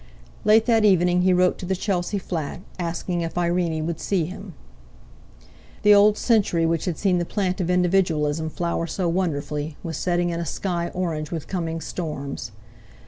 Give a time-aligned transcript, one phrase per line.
[0.45, 4.55] Late that evening he wrote to the Chelsea flat, asking if Irene would see him.
[5.83, 10.31] The old century which had seen the plant of individualism flower so wonderfully was setting
[10.31, 12.51] in a sky orange with coming storms.